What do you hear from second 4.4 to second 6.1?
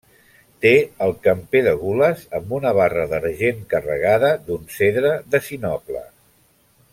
d'un cedre de sinople.